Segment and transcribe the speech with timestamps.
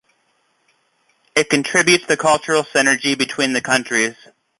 [1.35, 4.15] It contributes the cultural synergy between the countries.